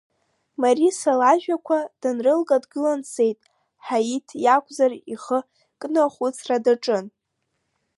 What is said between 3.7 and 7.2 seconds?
Ҳаиҭ иакәзар, ихы кны ахәыцра даҿын.